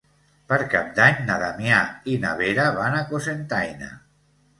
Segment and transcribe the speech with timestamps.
[0.51, 1.81] Per Cap d'Any na Damià
[2.13, 3.91] i na Vera van a Cocentaina.